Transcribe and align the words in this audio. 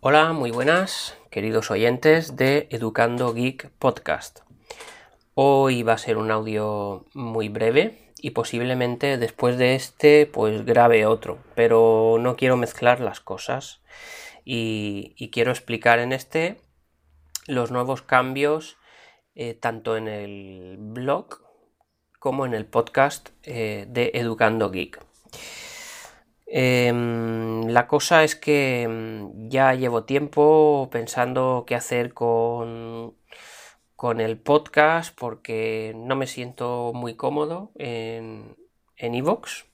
Hola, 0.00 0.32
muy 0.32 0.52
buenas, 0.52 1.18
queridos 1.28 1.72
oyentes 1.72 2.36
de 2.36 2.68
Educando 2.70 3.34
Geek 3.34 3.68
Podcast. 3.80 4.42
Hoy 5.34 5.82
va 5.82 5.94
a 5.94 5.98
ser 5.98 6.18
un 6.18 6.30
audio 6.30 7.04
muy 7.14 7.48
breve 7.48 8.12
y 8.16 8.30
posiblemente 8.30 9.18
después 9.18 9.58
de 9.58 9.74
este 9.74 10.26
pues 10.26 10.64
grabe 10.64 11.04
otro, 11.04 11.40
pero 11.56 12.16
no 12.20 12.36
quiero 12.36 12.56
mezclar 12.56 13.00
las 13.00 13.18
cosas 13.18 13.82
y, 14.44 15.30
quiero 15.32 15.50
explicar 15.50 15.98
en 15.98 16.12
este 16.12 16.60
los 17.48 17.72
nuevos 17.72 18.00
cambios 18.00 18.76
eh, 19.34 19.54
tanto 19.54 19.96
en 19.96 20.06
el 20.06 20.76
blog 20.78 21.40
como 22.20 22.46
en 22.46 22.54
el 22.54 22.66
podcast 22.66 23.30
eh, 23.42 23.86
de 23.88 24.12
Educando 24.14 24.70
Geek. 24.70 25.00
Em, 26.50 27.66
la 27.68 27.86
cosa 27.86 28.24
es 28.24 28.34
que 28.34 28.82
em, 28.82 29.48
ya 29.50 29.74
llevo 29.74 30.04
tiempo 30.04 30.88
pensando 30.90 31.64
qué 31.66 31.74
hacer 31.74 32.14
con, 32.14 33.14
con 33.96 34.20
el 34.20 34.38
podcast 34.38 35.16
porque 35.18 35.92
no 35.96 36.16
me 36.16 36.26
siento 36.26 36.92
muy 36.94 37.14
cómodo 37.16 37.70
en 37.76 38.56
Evox. 38.96 39.66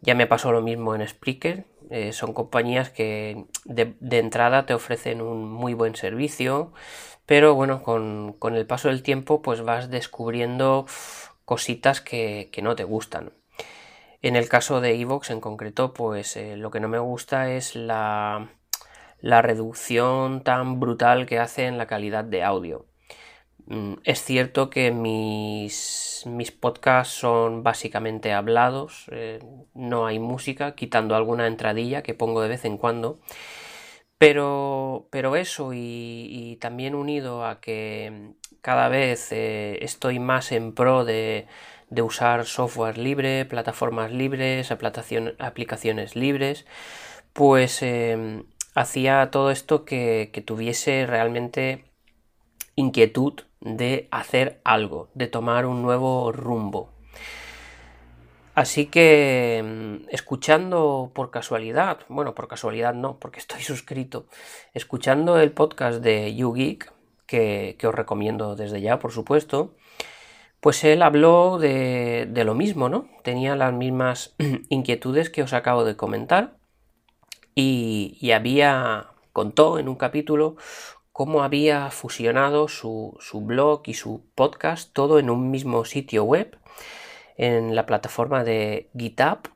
ya 0.00 0.14
me 0.14 0.26
pasó 0.26 0.52
lo 0.52 0.62
mismo 0.62 0.94
en 0.94 1.06
Spreaker. 1.06 1.66
Eh, 1.90 2.12
son 2.12 2.32
compañías 2.34 2.90
que 2.90 3.46
de, 3.64 3.96
entrada 4.18 4.66
te 4.66 4.74
ofrecen 4.74 5.22
un 5.22 5.50
muy 5.50 5.74
buen 5.74 5.96
servicio, 5.96 6.72
pero 7.26 7.54
bueno, 7.54 7.82
con, 7.82 8.36
el 8.54 8.66
paso 8.66 8.88
del 8.88 9.02
tiempo 9.02 9.42
pues 9.42 9.62
vas 9.62 9.90
descubriendo 9.90 10.86
cositas 11.44 12.00
que, 12.00 12.50
que 12.52 12.62
no 12.62 12.76
te 12.76 12.84
gustan. 12.84 13.32
En 14.20 14.34
el 14.36 14.48
caso 14.48 14.80
de 14.80 15.00
Evox 15.00 15.30
en 15.30 15.40
concreto, 15.40 15.92
pues 15.94 16.36
eh, 16.36 16.56
lo 16.56 16.70
que 16.70 16.80
no 16.80 16.88
me 16.88 16.98
gusta 16.98 17.52
es 17.52 17.76
la, 17.76 18.48
reducción 19.22 20.42
tan 20.42 20.80
brutal 20.80 21.26
que 21.26 21.38
hace 21.38 21.66
en 21.66 21.78
la 21.78 21.86
calidad 21.86 22.24
de 22.24 22.42
audio. 22.42 22.86
Mm, 23.66 23.94
es 24.04 24.24
cierto 24.24 24.70
que 24.70 24.90
mis, 24.90 26.24
mis 26.26 26.50
podcasts 26.52 27.14
son 27.14 27.62
básicamente 27.62 28.32
hablados, 28.32 29.06
eh, 29.12 29.40
no 29.74 30.06
hay 30.06 30.18
música, 30.18 30.74
quitando 30.74 31.14
alguna 31.14 31.46
entradilla 31.46 32.02
que 32.02 32.14
pongo 32.14 32.40
de 32.42 32.48
vez 32.48 32.64
en 32.64 32.78
cuando. 32.78 33.20
Pero, 34.18 35.06
pero 35.10 35.36
eso 35.36 35.70
y, 35.72 36.58
también 36.60 36.94
unido 36.96 37.44
a 37.46 37.60
que 37.60 38.32
cada 38.62 38.88
vez 38.88 39.30
eh, 39.32 39.78
estoy 39.82 40.18
más 40.18 40.50
en 40.52 40.74
pro 40.74 41.04
de, 41.04 41.46
de 41.90 42.02
usar 42.02 42.44
software 42.46 42.98
libre, 42.98 43.44
plataformas 43.44 44.12
libres, 44.12 44.70
aplicaciones 44.70 46.16
libres, 46.16 46.66
pues 47.32 47.82
em, 47.82 48.44
hacía 48.74 49.30
todo 49.30 49.50
esto 49.50 49.84
que, 49.84 50.30
tuviese 50.46 51.06
realmente 51.06 51.84
inquietud 52.76 53.34
de 53.60 54.08
hacer 54.10 54.60
algo, 54.64 55.08
de 55.14 55.26
tomar 55.26 55.66
un 55.66 55.82
nuevo 55.82 56.32
rumbo. 56.32 56.90
Así 58.54 58.86
que 58.86 59.58
em, 59.58 60.04
escuchando 60.10 61.12
por 61.14 61.30
casualidad, 61.30 62.00
bueno, 62.08 62.34
por 62.34 62.48
casualidad 62.48 62.94
no, 62.94 63.18
porque 63.18 63.40
estoy 63.44 63.62
suscrito, 63.62 64.26
escuchando 64.74 65.38
el 65.40 65.52
podcast 65.52 66.00
de 66.02 66.34
YouGeek, 66.34 66.92
que, 67.26 67.76
que 67.78 67.86
os 67.86 67.94
recomiendo 67.94 68.56
desde 68.56 68.80
ya, 68.80 68.98
por 68.98 69.12
supuesto, 69.12 69.74
pues 70.60 70.82
él 70.84 71.02
habló 71.02 71.58
de, 71.58 72.28
lo 72.44 72.54
mismo, 72.54 72.88
¿no? 72.88 73.08
Tenía 73.22 73.56
las 73.56 73.72
mismas 73.72 74.34
inquietudes 74.68 75.30
que 75.30 75.42
os 75.42 75.52
acabo 75.52 75.84
de 75.84 75.96
comentar 75.96 76.56
y, 77.54 78.30
había, 78.32 79.08
contó 79.32 79.78
en 79.78 79.88
un 79.88 79.96
capítulo 79.96 80.56
cómo 81.12 81.42
había 81.42 81.90
fusionado 81.90 82.68
su, 82.68 83.16
su, 83.20 83.40
blog 83.40 83.82
y 83.86 83.94
su 83.94 84.24
podcast 84.34 84.92
todo 84.92 85.18
en 85.18 85.30
un 85.30 85.50
mismo 85.50 85.84
sitio 85.84 86.24
web, 86.24 86.56
en 87.36 87.74
la 87.74 87.86
plataforma 87.86 88.44
de 88.44 88.90
GitHub. 88.96 89.50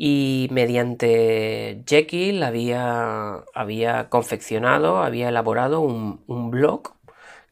Y 0.00 0.48
mediante 0.52 1.82
Jekyll 1.86 2.42
había, 2.42 3.44
había 3.52 4.08
confeccionado, 4.08 5.02
había 5.02 5.28
elaborado 5.28 5.80
un, 5.80 6.22
un 6.28 6.50
blog 6.50 6.97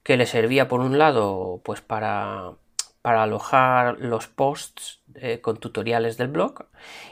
que 0.07 0.17
le 0.17 0.27
servía 0.27 0.69
por 0.69 0.79
un 0.83 0.99
lado 0.99 1.61
pues 1.65 1.81
para, 1.81 2.53
para 3.03 3.25
alojar 3.25 3.99
los 3.99 4.29
posts 4.29 5.01
eh, 5.17 5.41
con 5.41 5.57
tutoriales 5.57 6.17
del 6.17 6.29
blog 6.29 6.67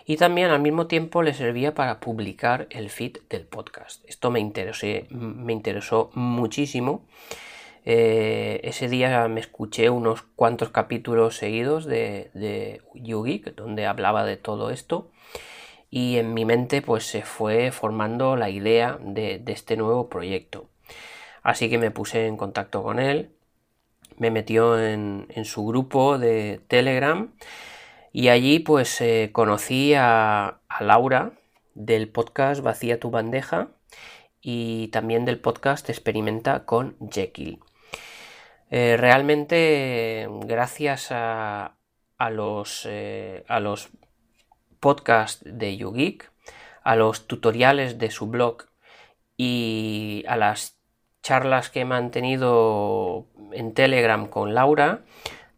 y 0.06 0.16
también 0.16 0.50
al 0.50 0.60
mismo 0.60 0.86
tiempo 0.86 1.24
le 1.24 1.34
servía 1.34 1.74
para 1.74 1.98
publicar 1.98 2.68
el 2.70 2.90
feed 2.90 3.16
del 3.28 3.46
podcast. 3.46 4.04
Esto 4.08 4.30
me, 4.30 4.48
me 5.10 5.52
interesó 5.52 6.12
muchísimo. 6.14 7.04
Eh, 7.84 8.60
ese 8.62 8.88
día 8.88 9.26
me 9.26 9.40
escuché 9.40 9.90
unos 9.90 10.22
cuantos 10.22 10.68
capítulos 10.68 11.36
seguidos 11.36 11.86
de, 11.86 12.30
de 12.32 12.80
Yugi, 12.94 13.42
donde 13.56 13.86
hablaba 13.86 14.24
de 14.24 14.36
todo 14.36 14.70
esto 14.70 15.10
y 15.90 16.18
en 16.18 16.32
mi 16.32 16.44
mente 16.44 16.80
pues 16.80 17.06
se 17.06 17.22
fue 17.22 17.72
formando 17.72 18.36
la 18.36 18.50
idea 18.50 19.00
de 19.00 19.42
este 19.48 19.76
nuevo 19.76 20.08
proyecto. 20.08 20.68
Así 21.44 21.68
que 21.68 21.78
me 21.78 21.90
puse 21.90 22.26
en 22.26 22.38
contacto 22.38 22.82
con 22.82 22.98
él, 22.98 23.30
me 24.16 24.30
metió 24.30 24.80
en, 24.80 25.28
su 25.44 25.66
grupo 25.66 26.18
de 26.18 26.60
Telegram 26.68 27.34
y 28.12 28.28
allí 28.28 28.60
pues 28.60 29.00
eh, 29.02 29.28
conocí 29.30 29.92
a, 29.94 30.60
Laura 30.80 31.32
del 31.74 32.08
podcast 32.08 32.62
Vacía 32.62 32.98
tu 32.98 33.10
bandeja 33.10 33.68
y 34.40 34.88
también 34.88 35.24
del 35.24 35.38
podcast 35.38 35.88
Experimenta 35.90 36.64
con 36.64 36.96
Jekyll. 37.10 37.60
Eh, 38.70 38.96
realmente 38.96 40.26
gracias 40.46 41.08
a, 41.10 41.76
los, 42.30 42.86
eh, 42.88 43.44
a 43.48 43.60
los 43.60 43.90
podcasts 44.80 45.42
de 45.44 45.76
YouGeek, 45.76 46.30
a 46.82 46.96
los 46.96 47.26
tutoriales 47.26 47.98
de 47.98 48.10
su 48.10 48.28
blog 48.28 48.64
y 49.36 50.24
a 50.26 50.36
las 50.36 50.73
charlas 51.24 51.70
que 51.70 51.80
he 51.80 51.84
mantenido 51.86 53.26
en 53.52 53.72
Telegram 53.72 54.26
con 54.26 54.54
Laura, 54.54 55.04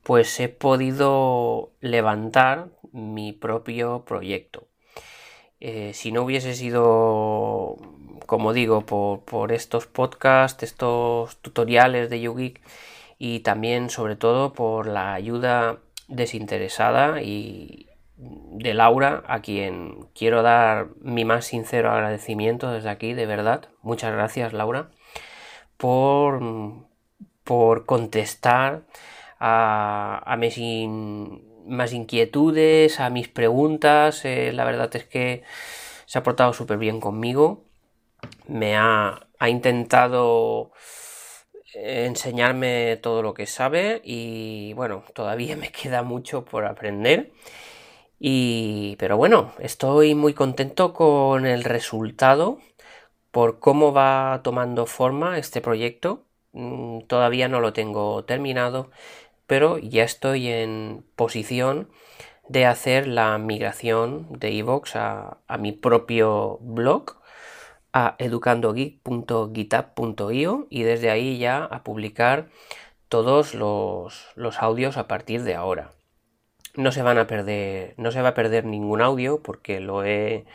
pues 0.05 0.39
he 0.39 0.49
podido 0.49 1.73
levantar 1.81 2.69
mi 2.93 3.33
propio 3.33 4.05
proyecto. 4.05 4.69
Eh, 5.59 5.91
si 5.93 6.13
no 6.13 6.23
hubiese 6.23 6.55
sido, 6.55 7.77
como 8.27 8.53
digo, 8.53 8.83
por, 8.83 9.53
estos 9.53 9.89
podcasts, 9.89 10.63
estos 10.63 11.39
tutoriales 11.43 12.11
de 12.11 12.21
YouGeek 12.21 12.61
y 13.19 13.41
también 13.41 13.91
sobre 13.91 14.15
todo 14.15 14.53
por 14.53 14.87
la 14.87 15.15
ayuda 15.15 15.81
desinteresada 16.07 17.23
y 17.23 17.89
de 18.17 18.73
Laura, 18.73 19.25
a 19.27 19.41
quien 19.41 20.07
quiero 20.15 20.43
dar 20.43 20.91
mi 21.01 21.25
más 21.25 21.45
sincero 21.47 21.91
agradecimiento 21.91 22.71
desde 22.71 22.89
aquí, 22.89 23.15
de 23.15 23.27
verdad. 23.27 23.69
Muchas 23.83 24.13
gracias, 24.13 24.53
Laura 24.53 24.91
por, 25.77 26.41
por 27.45 27.87
contestar 27.87 28.83
a, 29.39 30.37
mis 30.39 30.59
inquietudes, 31.93 33.01
a 33.01 33.11
mis 33.11 33.29
preguntas. 33.29 34.25
Eh, 34.25 34.53
la 34.53 34.65
verdad 34.65 34.95
es 34.97 35.05
que 35.05 35.43
se 36.07 36.19
ha 36.19 36.23
portado 36.23 36.53
súper 36.53 36.79
bien 36.79 37.01
conmigo. 37.01 37.65
Me 38.49 38.77
ha, 38.77 39.29
ha 39.39 39.49
intentado 39.49 40.73
enseñarme 41.75 42.99
todo 43.03 43.23
lo 43.23 43.35
que 43.35 43.47
sabe 43.47 44.01
y 44.03 44.73
bueno, 44.75 45.05
todavía 45.15 45.57
me 45.57 45.71
queda 45.73 46.03
mucho 46.03 46.45
por 46.45 46.65
aprender. 46.65 47.33
Y, 48.19 48.97
pero 48.99 49.17
bueno, 49.17 49.53
estoy 49.59 50.15
muy 50.15 50.33
contento 50.33 50.95
con 50.95 51.45
el 51.47 51.65
resultado 51.65 52.59
por 53.37 53.59
cómo 53.59 53.93
va 53.93 54.41
tomando 54.43 54.87
forma 54.87 55.37
este 55.37 55.61
proyecto. 55.61 56.25
Mm, 56.53 57.01
todavía 57.03 57.49
no 57.49 57.61
lo 57.61 57.75
tengo 57.75 58.25
terminado, 58.25 58.91
pero 59.47 59.77
ya 59.77 60.05
estoy 60.05 60.49
en 60.49 61.05
posición 61.17 61.91
de 62.49 62.65
hacer 62.65 63.07
la 63.07 63.37
migración 63.37 64.27
de 64.31 64.57
Evox 64.57 64.97
a, 64.97 65.43
mi 65.59 65.73
propio 65.73 66.57
blog 66.63 67.19
a 67.93 68.17
educandogeek.github.io 68.19 70.67
y 70.71 70.85
desde 70.85 71.11
ahí 71.11 71.37
ya 71.37 71.63
a 71.63 71.85
publicar 71.85 72.49
todos 73.11 73.55
los, 73.55 74.29
los, 74.35 74.63
audios 74.63 74.97
a 74.97 75.09
partir 75.09 75.43
de 75.43 75.57
ahora. 75.57 75.91
No 76.75 76.91
se 76.91 77.03
van 77.03 77.19
a 77.19 77.27
perder, 77.27 77.93
no 77.99 78.13
se 78.13 78.23
va 78.23 78.31
a 78.31 78.35
perder 78.35 78.65
ningún 78.65 79.03
audio 79.03 79.43
porque 79.43 79.81
lo 79.81 80.05
he 80.05 80.47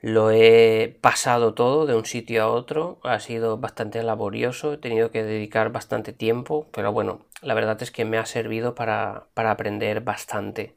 lo 0.00 0.30
he 0.30 0.96
pasado 1.00 1.54
todo 1.54 1.86
de 1.86 1.94
un 1.94 2.04
sitio 2.04 2.44
a 2.44 2.48
otro, 2.48 3.00
ha 3.02 3.18
sido 3.20 3.58
bastante 3.58 4.02
laborioso, 4.02 4.74
he 4.74 4.78
tenido 4.78 5.10
que 5.10 5.24
dedicar 5.24 5.72
bastante 5.72 6.12
tiempo, 6.12 6.68
pero 6.72 6.92
bueno, 6.92 7.26
la 7.42 7.54
verdad 7.54 7.82
es 7.82 7.90
que 7.90 8.04
me 8.04 8.18
ha 8.18 8.26
servido 8.26 8.74
para, 8.74 9.26
aprender 9.34 10.00
bastante. 10.02 10.74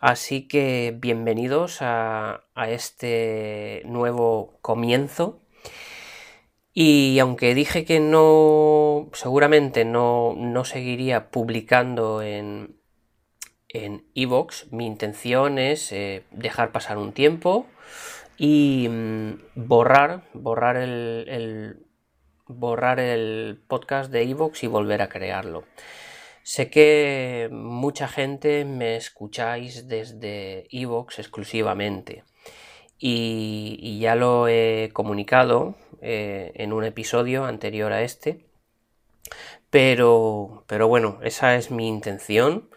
Así 0.00 0.46
que 0.48 0.94
bienvenidos 0.96 1.78
a, 1.80 2.44
este 2.68 3.82
nuevo 3.84 4.58
comienzo. 4.62 5.40
Y 6.72 7.18
aunque 7.20 7.54
dije 7.54 7.86
que 7.86 8.00
no, 8.00 9.08
seguramente 9.14 9.84
no, 9.86 10.34
no 10.36 10.64
seguiría 10.64 11.30
publicando 11.30 12.22
en 12.22 12.76
en 13.68 14.04
Evox, 14.14 14.72
mi 14.72 14.86
intención 14.86 15.58
es 15.58 15.92
eh, 15.92 16.24
dejar 16.30 16.72
pasar 16.72 16.98
un 16.98 17.12
tiempo 17.12 17.66
y 18.36 18.88
mm, 18.88 19.32
borrar, 19.54 20.24
borrar 20.34 20.76
el, 20.76 21.86
borrar 22.46 23.00
el 23.00 23.60
podcast 23.66 24.10
de 24.10 24.22
Evox 24.22 24.64
y 24.64 24.66
volver 24.66 25.02
a 25.02 25.08
crearlo. 25.08 25.64
Sé 26.42 26.70
que 26.70 27.48
mucha 27.50 28.06
gente 28.06 28.64
me 28.64 28.96
escucháis 28.96 29.88
desde 29.88 30.68
Evox 30.70 31.18
exclusivamente 31.18 32.22
y, 32.98 33.98
ya 34.00 34.14
lo 34.14 34.48
he 34.48 34.90
comunicado 34.92 35.74
eh, 36.00 36.52
en 36.54 36.72
un 36.72 36.84
episodio 36.84 37.44
anterior 37.44 37.92
a 37.92 38.02
este, 38.02 38.46
pero, 39.70 40.64
pero 40.68 40.88
bueno, 40.88 41.18
esa 41.22 41.56
es 41.56 41.70
mi 41.70 41.88
intención 41.88 42.70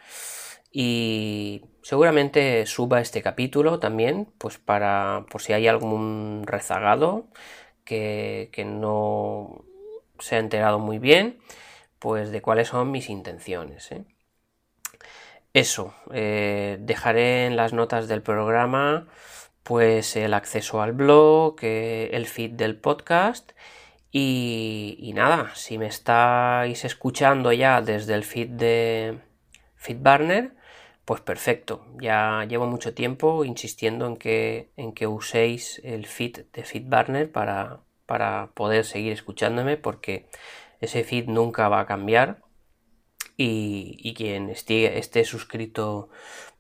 y 0.72 1.69
seguramente 1.90 2.68
suba 2.68 3.02
este 3.02 3.24
capítulo 3.24 3.80
también, 3.80 4.32
pues 4.38 4.60
para 4.60 5.26
por 5.32 5.42
si 5.42 5.54
hay 5.54 5.68
algún 5.68 6.44
rezagado 6.46 7.26
que, 7.84 8.50
que 8.54 8.64
no 8.64 9.66
se 10.20 10.36
ha 10.36 10.40
enterado 10.40 10.78
muy 10.78 11.00
bien, 11.00 11.40
pues 11.98 12.30
de 12.30 12.44
cuáles 12.44 12.68
son 12.68 12.92
mis 12.92 13.10
intenciones. 13.10 13.92
¿eh? 13.92 14.06
Eso, 15.54 15.96
eh, 16.14 16.78
dejaré 16.80 17.48
en 17.48 17.56
las 17.56 17.74
notas 17.74 18.08
del 18.08 18.22
programa 18.22 19.08
pues 19.64 20.16
el 20.16 20.36
acceso 20.36 20.84
al 20.84 20.92
blog, 20.94 21.56
eh, 21.64 22.12
el 22.14 22.28
feed 22.28 22.52
del 22.52 22.78
podcast 22.78 23.54
y, 24.12 24.96
y, 25.00 25.14
nada, 25.14 25.56
si 25.56 25.80
me 25.80 25.88
estáis 25.88 26.86
escuchando 26.86 27.52
ya 27.52 27.82
desde 27.82 28.14
el 28.14 28.24
feed 28.24 28.50
de 28.50 29.22
FeedBurner, 29.76 30.59
pues 31.10 31.22
perfecto, 31.22 31.88
ya 32.00 32.46
llevo 32.48 32.68
mucho 32.68 32.94
tiempo 32.94 33.44
insistiendo 33.44 34.06
en 34.06 34.16
que, 34.16 34.70
en 34.78 34.94
que 34.94 35.08
uséis 35.08 35.82
el 35.84 36.06
feed 36.06 36.46
de 36.54 36.64
FeedBurner 36.64 37.32
para, 37.32 37.80
para 38.06 38.52
poder 38.54 38.86
seguir 38.86 39.14
escuchándome 39.14 39.76
porque 39.76 40.30
ese 40.82 41.04
feed 41.04 41.26
nunca 41.26 41.68
va 41.68 41.80
a 41.80 41.88
cambiar 41.88 42.44
y, 43.38 44.14
quien 44.16 44.52
esté, 44.52 45.00
esté 45.00 45.26
suscrito 45.26 46.10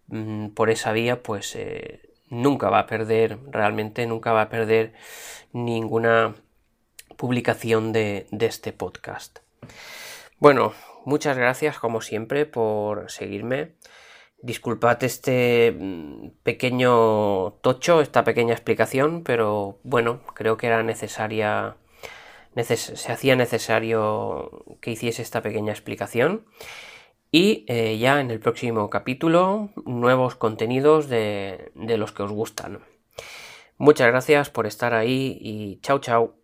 mm, 0.07 0.47
por 0.55 0.71
esa 0.71 0.93
vía 0.93 1.21
pues 1.21 1.55
eh, 1.55 2.09
nunca 2.29 2.71
va 2.71 2.79
a 2.79 2.87
perder, 2.87 3.37
realmente 3.51 4.07
nunca 4.07 4.31
va 4.31 4.41
a 4.41 4.49
perder 4.49 4.93
ninguna 5.53 6.33
publicación 7.17 7.93
de, 7.93 8.25
de 8.31 8.47
este 8.47 8.73
podcast. 8.73 9.41
Bueno, 10.39 10.73
muchas 11.05 11.37
gracias 11.37 11.77
como 11.77 12.01
siempre 12.01 12.47
por 12.47 13.11
seguirme. 13.11 13.75
Disculpad 14.41 15.03
este 15.03 15.75
mm, 15.77 16.29
pequeño 16.43 17.53
tocho, 17.61 18.01
esta 18.01 18.23
pequeña 18.23 18.53
explicación, 18.53 19.23
pero 19.23 19.79
bueno, 19.83 20.21
creo 20.33 20.57
que 20.57 20.67
era 20.67 20.81
necesaria, 20.83 21.77
se 22.55 23.11
hacía 23.11 23.35
necesario 23.35 24.65
que 24.81 24.91
hiciese 24.91 25.21
esta 25.21 25.41
pequeña 25.41 25.73
explicación. 25.73 26.45
Y 27.31 27.65
eh, 27.67 27.97
ya 27.99 28.21
en 28.21 28.31
el 28.31 28.39
próximo 28.39 28.89
capítulo, 28.89 29.69
nuevos 29.85 30.35
contenidos 30.35 31.09
de, 31.09 31.71
de 31.75 31.97
los 31.97 32.11
que 32.11 32.23
os 32.23 32.31
gustan. 32.31 32.79
Muchas 33.77 34.07
gracias 34.07 34.49
por 34.49 34.65
estar 34.65 34.93
ahí 34.93 35.37
y 35.39 35.79
chao 35.81 35.99
chao. 35.99 36.38